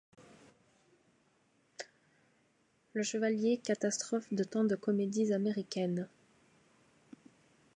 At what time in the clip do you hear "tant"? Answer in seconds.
4.43-4.63